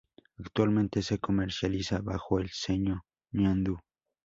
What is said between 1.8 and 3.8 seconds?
bajo el sello Ñandú.